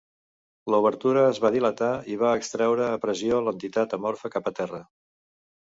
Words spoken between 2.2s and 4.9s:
va extraure a pressió l'entitat amorfa cap a terra.